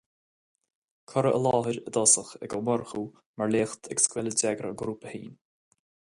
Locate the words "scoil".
4.07-4.33